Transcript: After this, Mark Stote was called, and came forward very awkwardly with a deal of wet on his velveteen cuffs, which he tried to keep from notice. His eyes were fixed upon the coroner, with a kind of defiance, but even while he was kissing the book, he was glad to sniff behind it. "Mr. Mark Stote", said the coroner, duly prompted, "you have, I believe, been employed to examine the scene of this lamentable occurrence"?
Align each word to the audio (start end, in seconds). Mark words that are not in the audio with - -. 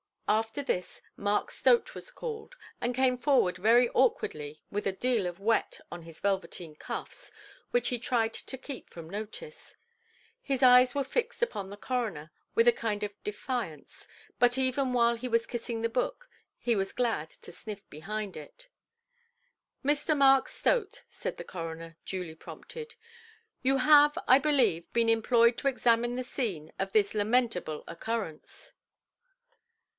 After 0.27 0.63
this, 0.63 1.01
Mark 1.17 1.49
Stote 1.51 1.93
was 1.93 2.09
called, 2.09 2.55
and 2.79 2.95
came 2.95 3.17
forward 3.17 3.57
very 3.57 3.89
awkwardly 3.89 4.63
with 4.71 4.87
a 4.87 4.91
deal 4.93 5.27
of 5.27 5.41
wet 5.41 5.81
on 5.91 6.03
his 6.03 6.21
velveteen 6.21 6.73
cuffs, 6.73 7.31
which 7.71 7.89
he 7.89 7.99
tried 7.99 8.33
to 8.33 8.57
keep 8.57 8.89
from 8.89 9.09
notice. 9.09 9.75
His 10.41 10.63
eyes 10.63 10.95
were 10.95 11.03
fixed 11.03 11.43
upon 11.43 11.69
the 11.69 11.77
coroner, 11.77 12.31
with 12.55 12.67
a 12.67 12.71
kind 12.71 13.03
of 13.03 13.13
defiance, 13.25 14.07
but 14.39 14.57
even 14.57 14.93
while 14.93 15.17
he 15.17 15.27
was 15.27 15.45
kissing 15.45 15.81
the 15.81 15.89
book, 15.89 16.29
he 16.57 16.77
was 16.77 16.93
glad 16.93 17.29
to 17.29 17.51
sniff 17.51 17.87
behind 17.89 18.37
it. 18.37 18.69
"Mr. 19.85 20.17
Mark 20.17 20.47
Stote", 20.47 21.03
said 21.09 21.37
the 21.37 21.43
coroner, 21.43 21.97
duly 22.05 22.33
prompted, 22.35 22.95
"you 23.61 23.77
have, 23.77 24.17
I 24.27 24.39
believe, 24.39 24.91
been 24.93 25.09
employed 25.09 25.57
to 25.59 25.67
examine 25.67 26.15
the 26.15 26.23
scene 26.23 26.71
of 26.79 26.93
this 26.93 27.13
lamentable 27.13 27.83
occurrence"? 27.87 28.73